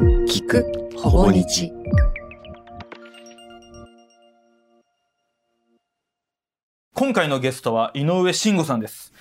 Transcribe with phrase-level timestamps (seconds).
[0.00, 0.64] 聞く
[0.96, 1.70] ほぼ日。
[6.94, 9.12] 今回のゲストは井上慎吾さんです。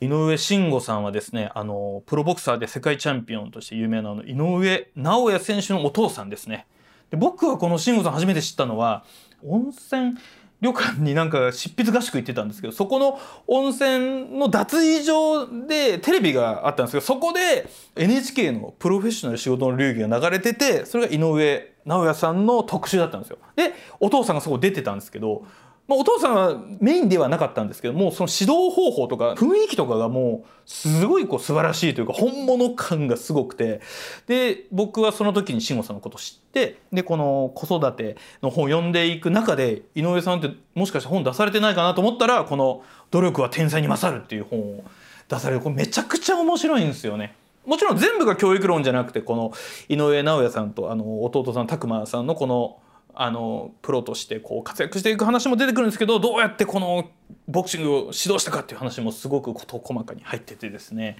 [0.00, 6.66] 井上慎吾さんはですねあのプロボクサーで世界チャンピオンとして有名なあの井上尚弥選手のお父さんですね。
[7.10, 9.04] で僕はこの慎吾さん初めて知ったのは
[9.46, 10.14] 温泉
[10.60, 23.38] 旅館になんか執筆合宿行ってたんですけどそこの温泉の脱衣場でテレビがあったんですけどそこで NHK のプロフェッショナル仕事の流儀が流れててそれが井上尚弥さんの特集だったんですよ。
[23.56, 25.44] でお父さんがそこ出てたんですけど
[25.86, 33.82] まあ、お父さんはメインではなかったんですけどもその指導方法とか雰囲気とかがもうすごいこう素晴らしいというか本物感がすごくて
[34.26, 44.84] で僕はその時に慎吾さんのこと知ってでこの子育ての本を読んでいく中で井上さんってもしかして本出されてないかなと思ったらこの「努力は天才に勝る」っていう本を
[45.28, 47.36] 出されるこれめちゃくちゃ面白いんですよね。
[47.66, 49.52] もちろん全部が教育論じゃなくてこの
[49.88, 52.76] 井上尚弥さんとあの弟さん拓磨さんのこの
[53.16, 57.10] あのプロとしてこう活躍していく話も出てくるんですけどどうやってこの
[57.48, 61.16] ボクシングを指導したかっていう話もすごく事細かに入っててですね。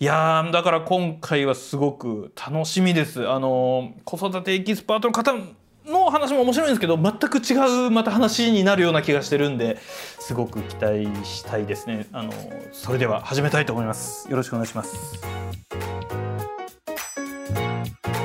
[0.00, 3.28] いやだから今回はすごく楽しみです。
[3.28, 5.32] あの子育てエキスパートの方
[5.86, 9.78] の話も面白いんですけど全く違うまた話になるような気がしてるんで
[10.20, 12.06] すごく期待したいですね。
[12.12, 12.32] あの
[12.72, 14.30] それでは始めたいと思います。
[14.30, 15.20] よろしくお願いします。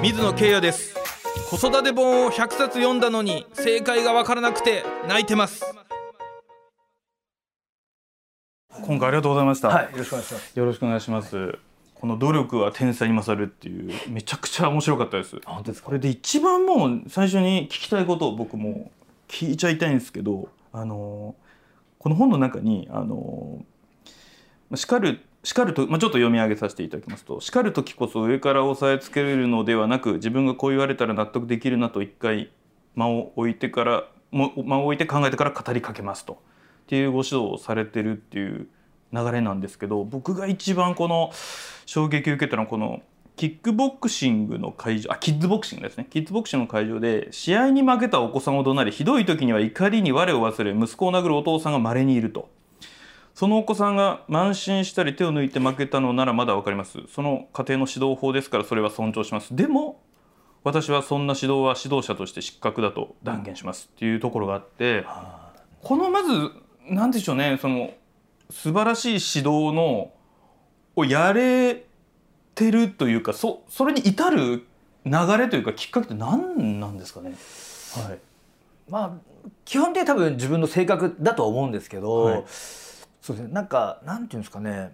[0.01, 1.02] 水野圭也です。
[1.55, 5.63] 子育て本を100冊読んだのに正解が分からなくて泣いてます。
[8.81, 10.57] 今回ありがとうございました、はい、よろしくお願いします。
[10.57, 11.59] よろしくお願いします、
[11.93, 15.39] この努力は天才に勝るっていうめちゃくちゃ面白かったです。
[15.45, 15.85] 本当ですか？
[15.85, 18.89] これで一番もう最初に聞きたいことを僕も
[19.27, 21.35] 聞いちゃいたいんですけどあの
[21.99, 23.63] この本の中にあの
[24.73, 32.49] 叱る叱ると、まあ、ちょっと読み上げさせていただきますと叱る時こそ上から押さえつけるのではなく自分がこう言われたら納得できるなと一回
[32.95, 36.33] 間を置いてからも間を置いて考えてから語りかけますと。
[36.33, 38.67] っていうご指導をされてるっていう
[39.13, 41.31] 流れなんですけど僕が一番この
[41.85, 43.01] 衝撃を受けたのはこの
[43.35, 46.07] キックボクシングの会場あキッズボクシングですね。
[46.09, 52.49] キッズボクシングの会場で試合に負けたお子さんを怒鳴りひどい時には怒りに我を忘れ息子を殴るお父さんが稀にいると。
[53.33, 56.99] そのお子さんが慢心したり手を抜いて負けたのならまだ分かります。
[57.07, 59.55] その家庭の指導法ですからそれは尊重します。
[59.55, 59.99] でも
[60.63, 63.89] 私はそんな指導は指導者として失格だと断言します。
[63.95, 65.03] っていうところがあって
[65.81, 66.51] このまず
[66.87, 67.57] 何でしょうね。
[67.59, 67.89] その
[68.51, 69.17] 素晴らしい指
[69.49, 70.11] 導の
[70.95, 71.85] をやれ
[72.53, 74.67] てるというかそそれに至る
[75.05, 77.33] 流れというかきっかけって何なんですかね？
[77.95, 78.19] はい、
[78.87, 79.11] まあ
[79.65, 82.43] 基本的に多分自分の性格だとは思うんですけど、はい
[83.23, 83.53] そうですね。
[83.53, 84.91] なんかなんていうんですかね。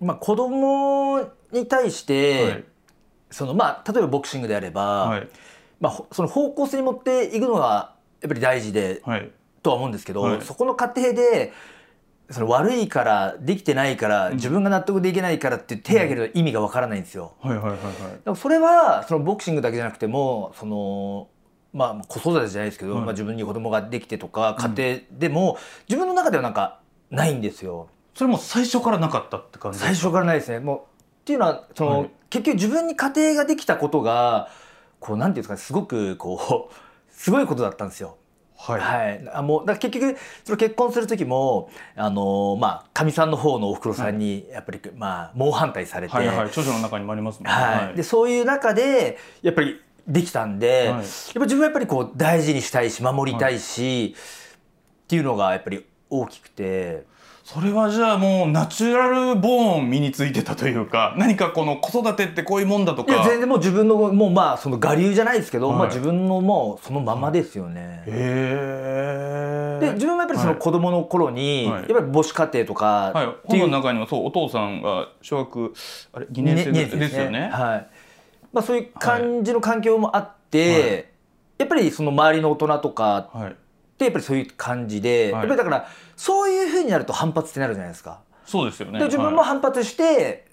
[0.00, 1.20] まあ子供
[1.50, 2.64] に対して、はい。
[3.32, 5.28] そのまあ例えばボクシングであれば、はい。
[5.80, 9.28] まあほその方向性に持っていくのがやっぱり大事で、はい。
[9.64, 10.42] とは思うんですけど、はい。
[10.42, 11.52] そこの過程で
[12.30, 17.34] その悪いからできてないから、自分が納得できないからって手を挙げる意味がわからないんですよ。
[17.40, 17.78] はいはいはい
[18.26, 18.36] はい。
[18.36, 21.26] それはそのボクシングだけじゃなくてもその
[21.72, 23.02] まあ子育てじゃないですけど、はい。
[23.02, 25.58] まあ、自分に子供ができてとか家庭でも、
[25.88, 26.81] 自分の中ではなんか
[27.12, 27.88] ないんですよ。
[28.14, 30.58] それも最初からなかったって感じ最初からないですね。
[30.58, 32.10] もうっていうのはその、はい。
[32.30, 34.48] 結局自分に家庭ができたことが
[34.98, 36.74] こうなんていうんですかねすごくこう
[37.12, 38.16] すごいことだったんですよ。
[38.56, 38.80] はい。
[38.80, 47.52] はい、あもうだ結局その結婚する時もあのまあかみさんの方のおふくろさんにやっぱり、まあ猛反対されて、はいはい著書の中にもありますもんね。
[47.52, 47.96] はい。
[47.96, 50.88] でそういう中でやっぱりできたんで、はい。
[50.88, 51.02] やっ
[51.34, 57.10] ぱ自分はやっぱりこう大事にしたいし守りたいし、っていうのがやっぱり大きくて。
[57.44, 65.78] それはじゃあもうナチュラルボーン身についてたというか 何かこの子育てってこういうもんだといやか全然もう自分のもうまあその我流じゃないですけど、はい。
[65.78, 68.04] まあ自分のもうそのままですよね。
[68.06, 69.86] へえ。
[69.86, 71.82] で自分もやっぱりその子供の頃に、はい。
[71.82, 75.74] やっぱり母子家庭とかはい、っていう本の中にもそうお父さんが小学
[76.12, 77.50] あれ2年生ねですよね。
[77.52, 77.86] はい。
[78.52, 81.04] まあ、そういう感じの環境もあって、はい。
[81.58, 83.56] やっぱりその周りの大人とかはい、
[84.02, 85.32] ってやっぱりそういう感じで、はい。
[85.32, 88.20] やっぱりだからそういうふうになると反発ってなるじゃないですか。
[88.44, 88.98] そうですよね。
[88.98, 90.46] で自分も反発して、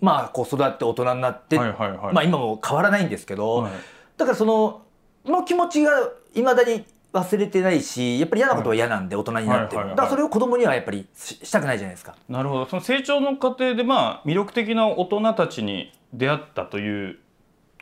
[0.00, 2.14] まあこう育って大人になって、はいはいはい。
[2.14, 3.72] まあ今も変わらないんですけど、はい。
[4.16, 4.82] だからその
[5.24, 5.90] の気持ちが
[6.34, 9.96] いまだに忘れてないしやっぱり嫌なことは嫌なんで、大人になっても、はいはいはい。
[9.96, 12.16] だからそれを子供にはやっぱりししたくないじゃないですか。
[12.28, 12.66] なるほど。
[12.66, 17.18] その成長の過程でまあ魅力的な大人たちに出会ったという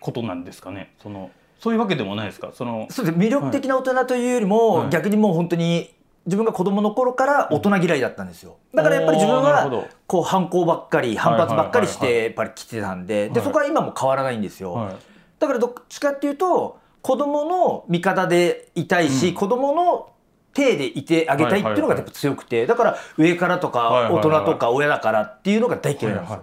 [0.01, 0.95] ことなんですかね。
[1.03, 1.31] その
[1.63, 2.51] そういうわけでもないですか？
[2.53, 3.17] そのそうです。
[3.17, 4.89] 魅力的な大人というよりも、はい。
[4.91, 5.95] 逆にもう本当に
[6.27, 8.57] 自分が子供の頃から大人嫌いだったんですよ。
[8.75, 13.21] だからやっぱり自分はこう反抗ばっかり反発ばっかりしてやっぱり来てたんで。
[13.21, 13.33] はい。
[13.33, 14.95] でそこは今も変わらないんですよ、はい。
[15.39, 19.35] だからどっちかっていうと子供の味方でいたいし、うん。
[19.35, 20.11] 子供の
[20.55, 26.43] 手でいてあげたいっていうのがやっぱ強くてだから上からとか大人とか親だからっていうのが大嫌いなんですよ。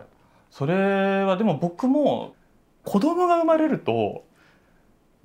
[0.50, 2.34] それはでも僕も
[2.86, 4.24] 子供が生まれると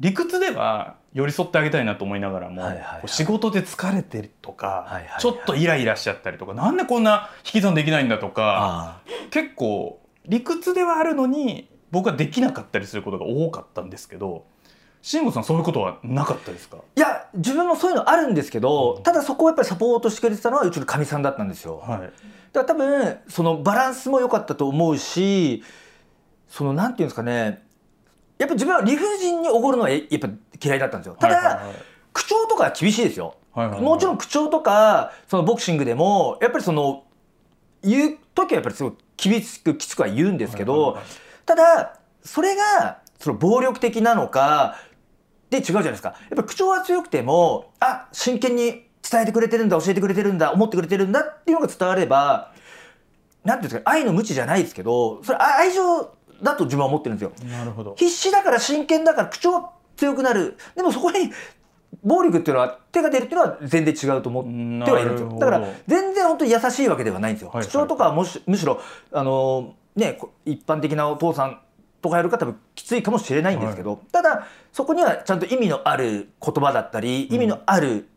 [0.00, 3.08] 理屈では寄り添ってあげたいなと思いながらも、はいはいはい。
[3.08, 5.20] 仕事で疲れてるとか、はいはいはい。
[5.20, 14.46] ちょっとイライラしちゃったりとかなんでこんな引き算できないんだとかあ結構理屈ではあるのに僕はできなかったりすることが多かったんですけど
[15.00, 16.79] 慎吾さんそういうことはなかったですか？
[16.96, 19.02] いや自分もそういうのあるんですけど、うん。
[19.02, 21.79] ただそこをやっぱりサポートしてくれてたのはうちのかみさんだったんですよ。
[21.79, 22.00] はい。
[22.00, 22.11] だか
[22.55, 25.62] ら多分そのバランスも良かったと思うし
[26.49, 27.64] そのなんていうんですかね
[28.39, 30.29] やっぱ自分は理不尽におごるのはやっぱ
[30.63, 31.17] 嫌いだったんですよ。
[31.19, 31.75] ただ、はいはいはい
[32.13, 33.35] 口調とかは厳しいですよ。
[33.53, 37.05] はいはいはいもちろん口調とかそのボクシングでもやっぱりその
[37.83, 41.05] 言う時はやっぱりすごい厳しくきつくは言うんですけど、はいはいはい
[41.47, 44.79] ただそれがその暴力的なのか
[45.51, 52.53] で違うじゃないですかやっぱり口調は強くてもあ真剣に伝えてくれてるんだ教えてくれてるんだ思ってくれてるんだっていうのが伝われば
[53.45, 57.49] なんていうんですか愛の無知じゃないですけどそれあ愛情だと自分は思ってるんですよ。
[57.49, 57.94] なるほど。
[57.96, 60.56] 必死だから真剣だから口調は強くなる。
[60.76, 61.32] でもそこに
[62.02, 65.38] 暴力っていうのは手が出るっていうのは全然違うと思ってはいるんですよ。
[65.38, 68.81] だから全然本当に優しいわけではないんですよ、はいはい口調とかはもしむしろ
[69.12, 71.61] あのねこ一般的なお父さん
[72.02, 78.08] とかやる方もきついかもしれないんですけど、ただそこにはちゃんと意味のある言葉だったり意味のある、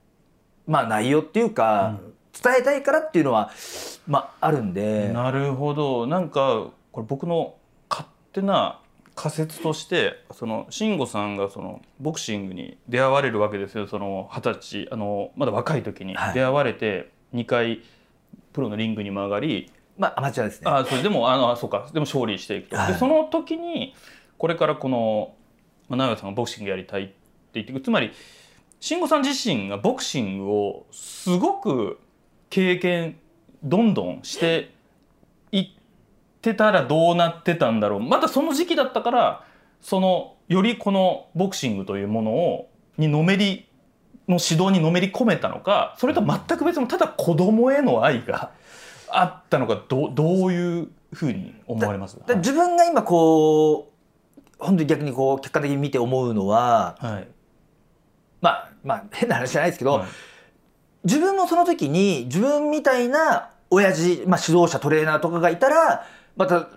[0.65, 1.97] まあ内容っていうか、
[2.44, 3.51] 伝えたいからっていうのは
[4.06, 5.09] まああるんで。
[5.13, 6.06] なるほど。
[6.06, 7.53] なんかこれ僕の勝
[8.38, 8.80] 手な
[9.16, 13.88] 仮説としてその慎吾さんがそのボクシングに出会われるわけですよ。
[13.88, 16.34] その二十歳あのまだ若い時にはい。
[16.36, 17.81] 出会われて2回
[18.54, 20.69] プロのリングにも上がり、まあアマチュアですね。
[20.69, 21.89] あそれでもあのあそうか。
[21.92, 22.94] でも勝利していくと、はい。
[22.94, 23.95] でその時に
[24.38, 25.34] これからこの
[25.89, 27.13] まあ直哉さんがボクシングやりたいって
[27.54, 28.12] 言ってくつまり
[28.80, 32.00] 慎吾さん自身がボクシングをすごく
[32.51, 33.18] 経験
[33.63, 34.72] どんどんして
[35.51, 35.69] いっ
[36.48, 38.00] てたらどうなってたんだろう。
[38.00, 39.44] まだその時期だったから
[39.82, 43.68] そのよりこのボクシングというものをにのめり
[44.28, 48.52] の指導にのめり込めたのかそれとは全く別のただ子供への愛が
[49.10, 52.18] あったのかどうどういうふうに思われます？
[52.26, 57.28] だ自分が今こう本当に逆にこう客観的に見て思うのははい。
[58.42, 60.08] まあまあ変な話じゃないですけど、はい。
[61.04, 66.06] 自分もその時に自分みたいな親父、まあ、指導者トレーナーとかがいたら
[66.38, 66.69] また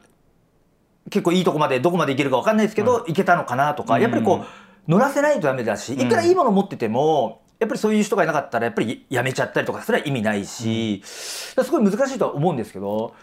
[1.10, 4.02] 結構いいとこまでどこまでいけるか分かんないですけど、いけたのかなとか、うん。
[4.02, 6.00] やっぱりこう乗らせないとダメだしん。
[6.00, 11.02] いくらいいもの持っててもやっぱりそういう人がいなかったらやっぱりやめちゃったりとかそれは意味ないし、
[11.50, 13.14] だからすごい難しいとは思うんですけど。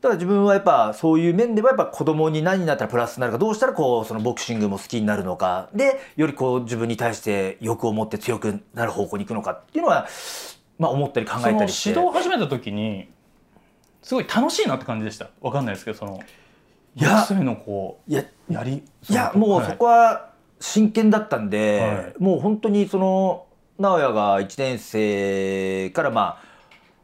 [0.00, 10.06] ただ自分はやっぱそういう面ではやっぱ子供に何になったらプラスになるかどうしたらこうそのボクシングも好きになるのかでよりこう自分に対して欲を持って強くなる方向に行くのかっていうのは
[10.78, 11.88] まあ思ったり考えたりして。
[11.90, 13.08] 指導を始めた時に
[14.08, 15.28] すごい楽しいなって感じでした。
[15.42, 16.18] わかんないですけどその
[16.96, 22.14] いやのをこいやうやりいやもうそこは真剣だったんで、はい。
[22.18, 23.44] もう本当にその
[23.78, 26.40] 直哉が1年生からま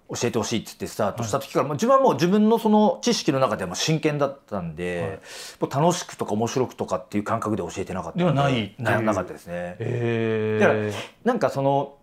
[0.09, 5.21] あ教えてほしいっつってスタートした時から、もう自分はもう自分のその知識の中ではもう真剣だったんで、
[5.61, 9.77] もう楽しくとか面白くとかっていう感覚で教えてなかったんではないななかったですね。
[9.79, 10.79] えだから
[11.25, 11.99] なんかその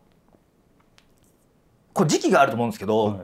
[1.93, 3.17] こう時期があると思うんですけど、はい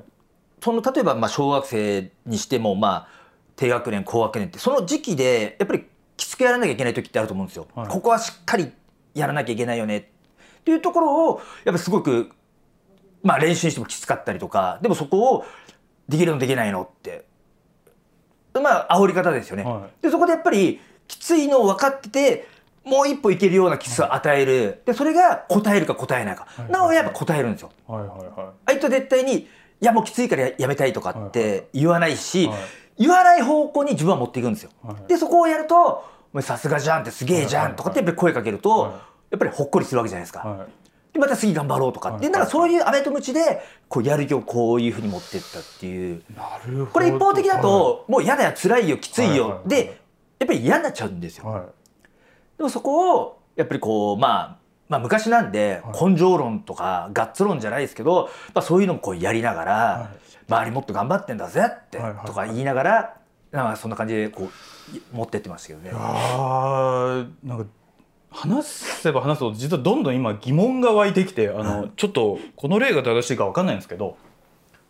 [0.62, 3.08] その例えばまあ小学生にしてもまあ
[3.56, 5.86] 低学年高学年ってその時期でやっぱり
[6.16, 7.68] きつくやらなきゃいけない時ってあると思うんですよ。
[7.76, 8.72] はいここはしっかり
[9.14, 10.04] やらなきゃいけないよねっ
[10.64, 12.30] ていうところをやっぱすごく
[13.24, 15.46] まあ練習にしてもきつかったりとかでもそこを
[16.08, 17.26] できるのできないのって
[18.54, 19.64] まあ煽り方ですよね。
[19.64, 22.48] はでそこでやっぱりきついのを分かってて
[22.84, 27.72] もう一歩いけるようなキスを与えるでそれが答えるか答えないか、はいなおやっぱ答えるんですよ。
[27.90, 29.48] いはいはいはあいつは絶対に
[29.80, 32.50] いやもうきついからややめたいとかって言わないし、
[32.98, 34.72] 言わない方向に自分は持っていくんですよ。
[34.84, 36.04] はいでそこをやると
[36.34, 38.92] 「お前さすがじゃん」って「すげえじゃん」とかってやっぱり声かけると、はい。
[39.30, 40.40] やっぱりほっこりするわけじゃないですか。
[40.40, 40.68] はい。
[41.14, 42.32] でまた次頑張ろうとかって、はい。
[42.32, 46.24] なんかそういうアメとムチでこうやる気をこういうふうに持ってったっていう。
[46.36, 46.86] なるほど。
[46.88, 50.00] これ一方的だと、もう嫌だよ辛いよきついよ、で
[50.40, 51.48] やっぱり嫌になっちゃうんですよ。
[51.48, 51.62] はい。
[52.58, 54.58] でもそこをやっぱりこうまあ
[54.90, 60.10] まあ昔なんで根性論とかガッツ論じゃないですけど、まあ、そういうのもこうやりながら、は
[60.50, 62.26] 周りもっと頑張ってんだぜってはいはいはい。
[62.26, 63.18] とか言いながら
[63.52, 65.92] なんかそんな感じでこう持ってってましたけどね。
[65.94, 67.66] あーなんか
[68.30, 74.18] 話せば話すほど実はどんどん今疑問が湧いてきてあの、ちょっとこの例が正しいかわかんないんですけど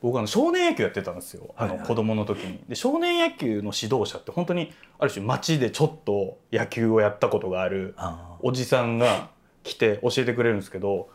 [0.02, 1.78] 僕あの少年野球やってたんですよ、はいはい。
[1.78, 2.60] あの子供の時に。
[2.68, 9.30] で少年野球の指導者って本当にある種街でちょっと野球をやったことがあるあおじさんが
[9.68, 11.10] 来て教えてくれるんですけど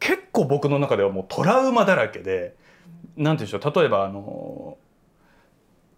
[0.00, 2.54] 結構僕の中ではもうトラウマだらけで
[3.16, 4.76] なんて言うんでしょう例えばあの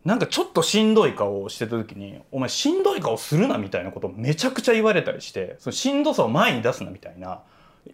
[0.05, 7.41] なんかちょっとしんどい顔をしてた時に「お前しんどい顔するな」みたいなことをめちゃくちゃ言われたりしてそのしんどさを前に出すなみたいな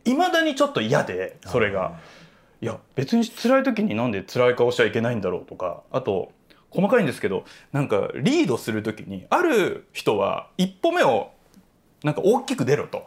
[0.04, 1.98] いまだにちょっと嫌でそれが。
[2.62, 6.32] いや別に辛い時になんで辛い顔しちゃいけないんだろうとかあと
[6.70, 11.32] 細かいんですけどなんかリードする時にある人は一歩目を
[12.02, 13.04] なんか大きく出ろと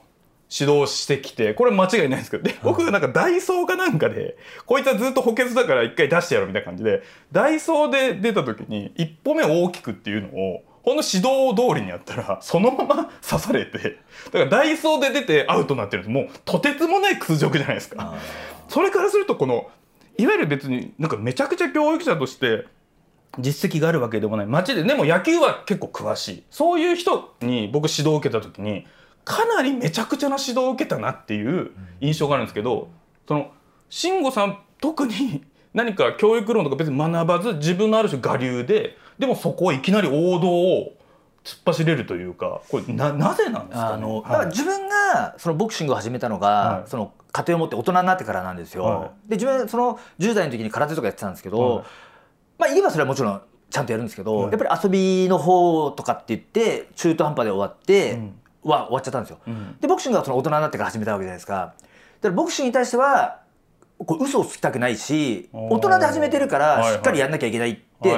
[0.52, 13.98] 指導してきてこれ間違いないんですけどで僕がなんかダイソーかなんかでこいつはずっと補欠だから一回出してやろうみたいな感じでダイソーで出た時に一歩目を大きくっていうのをほんの指導通りにやったらそのまま刺されて
[14.32, 16.12] だからダイソーで出てアウトになってるんです。
[16.12, 17.98] もうとてつもない屈辱じゃないですか。
[18.00, 18.18] あ
[18.68, 19.70] それからするとこの
[20.18, 22.66] いわゆる別になんかめちゃくちゃ教育者として
[23.38, 24.46] 実績があるわけでもない。
[24.48, 26.44] 街ででも野球は結構詳しい。
[26.50, 28.88] そういう人に僕指導を受けた時に
[29.26, 31.72] かなりめちゃくちゃな指導を受けたなっていう
[32.02, 32.90] 印象があるんですけど
[33.28, 33.52] その
[33.90, 40.94] 慎吾さん特に何か教育論とか別に学ばず自分のある種我流ででもそこをいきなり王道を
[41.44, 44.24] 突っ走れるというかこれななぜなんですか、ね、あの、はい。
[44.24, 46.90] だから自分がそのボクシングを始めたのが、はい。
[46.90, 48.84] その家庭を持って大人になってからなんですよ。
[48.84, 51.86] はで自分その10代の時に空手とかやってたんですけど、はい。
[52.60, 54.52] まあ言えばそれはもちろんちゃんとやるんですけど、はい。
[54.52, 58.34] やっぱり遊びの方とかって言って中途半端で終わって、うん
[58.70, 59.40] は終わっちゃったんですよ。
[59.48, 61.54] うんでボクシングはその大人になってから始めたわけじゃないですか。
[61.54, 61.76] だか
[62.24, 63.42] らボクシングに対しては
[64.06, 68.10] こう嘘をつきたくないし大人で始めてるからしっかりやんなきゃいけないって、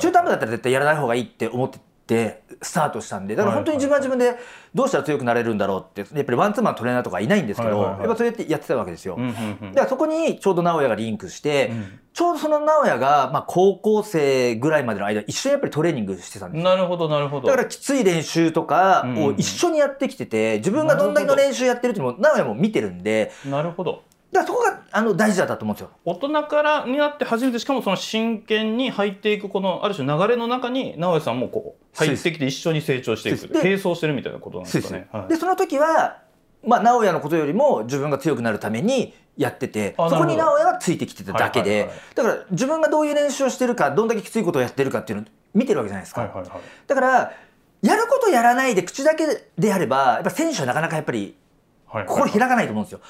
[0.00, 4.36] 中途半端だったら絶対やらない方がいいって思っててスタートしたんでだから本当に自分は自分で
[4.74, 9.18] どうしたら強くなれるんだろうってやっぱりワンツーマントレーナーとかいないんですけど、やっぱそうやってやってたわけですよ。
[9.18, 11.98] だからそこにちょうど直哉がリンクして、うん。
[12.12, 16.70] ちょうどその直哉が、まあ、高校生ぐらいまでの間一緒にやっぱりトレーニングしてたんですよ。
[16.70, 17.48] なるほどなるほど。
[17.48, 24.02] だからきつい練習とかを一緒にやってきてて自分がどんだけの練習やってるっていうのも直哉も見てるんでなるほど
[24.32, 25.90] だそこがあの大事だったと思うんですよ。
[26.04, 33.52] 大人からになって初めてしかもその真剣に入っていくこのある種流れの中に直江さんもこう入ってきて一緒に成長していく。
[33.54, 35.08] 並走してるみたいなことなんですかね。
[35.12, 35.28] はい。
[35.28, 36.22] でその時は、
[36.64, 46.60] まあ、直哉のことよりも自分が強くなるためにやっててあそこに直哉はついてきてただけで、はいはいはいだから自分がどういう練習をしてるかどんだけきついことをやってるかっていうのを見てるわけじゃないですか、はいはいはい。
[46.86, 47.32] だから
[47.82, 49.26] やることやらないで口だけ
[49.58, 51.36] であればやっぱ選手はなかなかやっぱり
[51.86, 52.06] はい。
[52.06, 53.00] 心開かないと思うんですよ。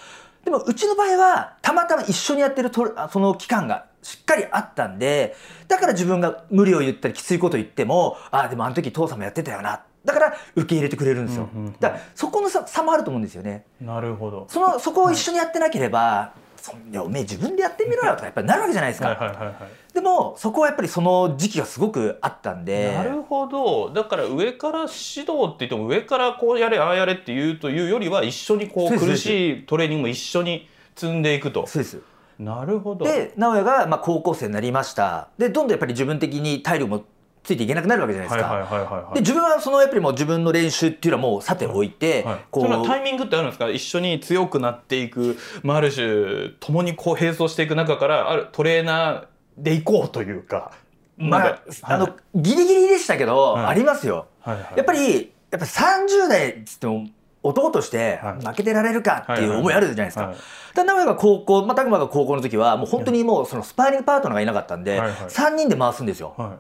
[0.47, 5.35] でもうちの場合はたまたま一緒にやってるとあその期間がしっかりあったんで
[5.67, 11.49] だから自分が無理を言ったりきついこと言ってもああでもあの時父さんもやってたよなだから受け入れてくれるんですよ。
[11.81, 13.65] だからそこの差差もあると思うんですよね。
[13.81, 14.47] なるほど。
[14.49, 16.33] そのそこを一緒にやってなければ、
[16.67, 19.11] そんいやおめえ自分でやってみろよとかやっぱりなるわけじゃないですか。
[19.11, 19.95] はい。
[19.95, 22.93] でもそこはやっぱりその時期がすごくあったんで。
[22.93, 31.67] なるほどだから上から指導って言っても上からこうやれああやれっていうというよりは一緒にこう苦しいトレーニングも一緒に積んでいくと。
[31.67, 32.01] そうです。
[32.39, 33.05] なるほど。
[33.05, 37.05] で直哉がまあ高校生になりましたでどんどんやっぱり自分的に体力も
[37.47, 39.11] ついていけなくなるわけじゃないですか。
[39.15, 43.71] で自分はそのやっぱりもう自分の練習っていうのはもうさておいて、はい、こタイミングってあるんですか？
[43.71, 49.27] 一緒に強くなっていく、まあ、ある種共にこう並走していく中からあるトレーナー
[49.57, 50.73] でいこうというか。
[51.19, 53.67] まああのギリギリでしたけど、はい。
[53.67, 55.15] ありますよ、はいはいやっぱり
[55.51, 57.07] やっぱり30代っつっても
[57.43, 58.45] 男としてはい。
[58.45, 60.27] 負けてられるかっていう思いあるじゃないですか。
[60.27, 60.37] はい
[60.75, 65.13] で名古屋が高校、まあ、拓磨が高校の時はもう本当にもうそのスパーリングパートナーがいなかったんで、はいはい。
[65.13, 66.35] 3人で回すんですよ。
[66.37, 66.59] は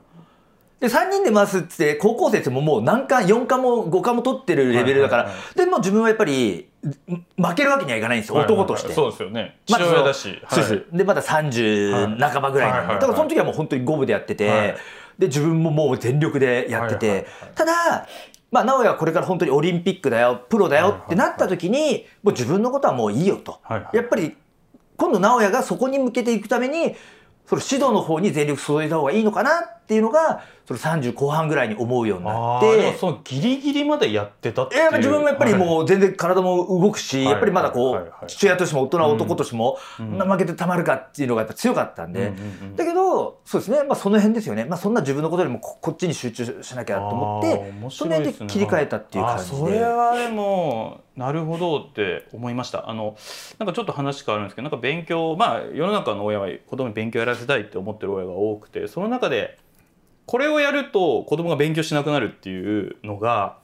[0.80, 8.92] で3人で回すっつって高校生ってもうもう何冠4冠も5冠も取ってるレベルだから、はいはいはでも自分はやっぱりん負けるわけにはいかないんですいよ、男として。
[8.92, 9.59] そうですよね。
[9.71, 12.95] まだ父親だし、そうです、でまだ30半ばぐらいなんで、はいはいはいはい。
[12.95, 14.76] だからその時はもう本当に五分でやってて、はい。
[15.18, 17.52] で自分ももう全力でやってて、はいはいはい。
[17.54, 18.09] ただ
[18.50, 23.97] まあ直哉はこれから本当にオリンピックだよプロだよってなった時に、もう自分のことはもういいよと、はいはい。
[23.97, 24.37] やっぱり
[24.97, 26.95] 今度直哉がそこに向けていくために
[27.47, 32.96] その指導の方に全力注いだ方がいいのかなっていうのがその30後半ぐらいに思うようになあって。
[32.99, 37.25] そのギリギリまでやってたっていう自分もやっぱりもう全然体も動くし、はい。
[37.32, 38.26] やっぱりまだこう、はいはいはい。
[38.26, 40.18] 父親としても大人男としても、うん。
[40.18, 49.56] 負けてたまるかっていうのがやっぱ強かったんで、うんうんうんだけどそうですね、まあ、その辺ですよね、まあ、そんな自分のことよりもここっちに集中しなきゃと思ってあー面その辺で切り替えたっていう感じで。
[49.56, 52.90] あそれはでもなるほどって思いました。
[52.90, 53.16] あの
[53.58, 59.58] なんかちょっと話変わるんですけどなんか勉強まあ世の中の親は子供に勉強やらせたいって思ってる親が多くてその中で
[60.26, 63.59] これをやると子供が勉強しなくなるっていうのが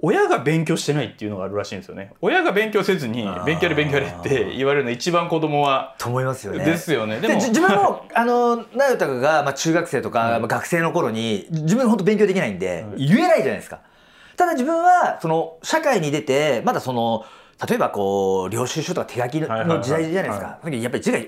[0.00, 2.12] 親が勉強してないっていうのがあるらしいんですよね。
[2.20, 6.62] 親が勉強せずに勉強やれ勉強やれって言われるの一番子供はと思いますよね。
[6.64, 7.20] ですよね。
[7.20, 10.42] でも自分も あの那由高が、まあ、中学生とか、うん。
[10.42, 12.96] まあ、学生の頃に自分本当勉強できないんで、うん。
[12.96, 13.80] 言えないじゃないですか。
[14.36, 17.24] ただ自分はその社会に出てまだその
[17.66, 21.18] 例えばこう領収書とか手書きの時代じゃないですか、その時やっぱり字が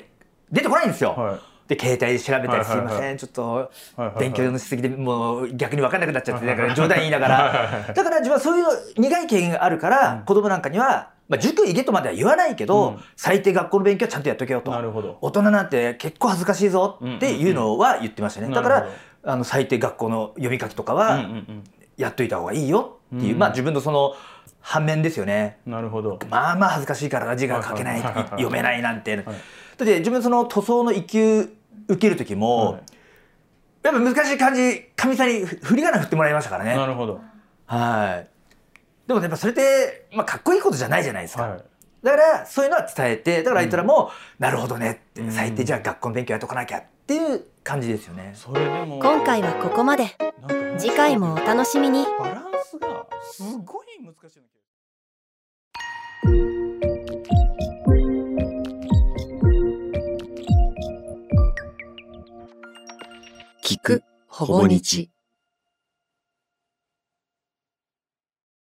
[0.52, 3.17] 出てこないんですよ、はいで携帯で調べたり「すいません。
[3.17, 3.71] ちょっと
[4.19, 7.93] 勉強のしすぎでもう逆に分かんなくなっちゃってだから冗談言いながら。
[7.95, 13.01] だから自分はそういう苦い経験があるから子供なんかには、まあ、塾行けとまでは言わないけど、うん。
[13.17, 14.71] 最低学校の勉強はちゃんとやっとけよと。
[14.71, 15.19] なるほど。
[15.21, 18.87] 大人なんて結構恥ずかしいぞっていうのは言ってましたね、だから
[19.25, 21.65] あの最低学校の読み書きとかうんうんはうん。
[21.97, 23.39] やっといた方がいいよっていう、うん。
[23.39, 24.15] まあ自分のその
[24.61, 25.59] 反面ですよね。
[25.67, 26.19] なるほど。
[26.31, 28.01] まあまあ恥ずかしいから字が書けない。
[28.03, 29.25] 読めないなんて、はい。
[29.25, 29.35] だっ
[29.87, 31.49] て自分その塗装の一級
[31.88, 32.83] 受ける時も、はい。
[33.83, 36.75] やっぱ難しい漢字かみさんにふ振り仮名振ってもらいましたからね。
[36.75, 37.21] なるほど。
[37.66, 38.28] はい。
[39.07, 41.64] でもやっぱそれって、まあ、かっこいいことじゃないじゃないですか、はい。
[42.02, 45.33] だからそういうのは伝えてだからあいつらも、なるほどねって、うん。
[45.33, 48.33] 最低じゃあ学校の勉強やっとかなきゃっていう感じですよね。
[48.35, 50.16] それでも今回はここまで。
[50.78, 52.05] 次回もお楽しみに。
[52.19, 54.40] バランスがすごい難しい
[63.87, 65.11] くほぼ日。